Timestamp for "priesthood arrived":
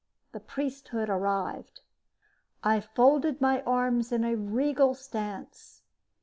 0.39-1.81